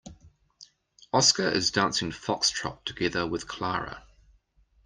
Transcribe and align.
Oscar 1.13 1.47
is 1.47 1.69
dancing 1.69 2.09
foxtrot 2.09 2.83
together 2.85 3.27
with 3.27 3.47
Clara. 3.47 4.03